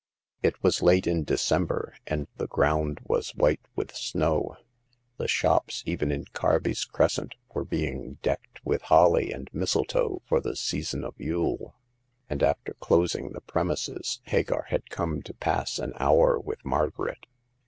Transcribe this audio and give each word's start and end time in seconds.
It 0.41 0.63
was 0.63 0.81
late 0.81 1.05
in 1.05 1.23
December, 1.25 1.93
and 2.07 2.25
the 2.37 2.47
ground 2.47 3.01
was 3.03 3.35
white 3.35 3.61
with 3.75 3.95
snow. 3.95 4.57
The 5.17 5.27
shops, 5.27 5.83
even 5.85 6.11
in 6.11 6.25
Carby's 6.33 6.85
Crescent, 6.85 7.35
were 7.53 7.63
being 7.65 8.17
decked 8.23 8.65
with 8.65 8.81
holly 8.81 9.31
and 9.31 9.47
mistletoe 9.53 10.23
for 10.27 10.41
the 10.41 10.55
season 10.55 11.03
of 11.03 11.13
Yule; 11.19 11.75
and, 12.27 12.41
after 12.41 12.73
clos 12.79 13.13
ing 13.13 13.33
the 13.33 13.41
premises, 13.41 14.21
Hagar 14.23 14.65
had 14.69 14.89
come 14.89 15.21
to 15.21 15.35
pass 15.35 15.77
an 15.77 15.93
hour 15.99 16.39
with 16.39 16.65
Margaret. 16.65 17.27